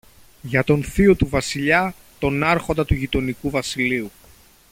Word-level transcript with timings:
για 0.41 0.63
το 0.63 0.83
θείο 0.83 1.15
του 1.15 1.27
Βασιλιά, 1.27 1.93
τον 2.19 2.43
Άρχοντα 2.43 2.85
του 2.85 2.93
γειτονικού 2.93 3.49
βασιλείου. 3.49 4.11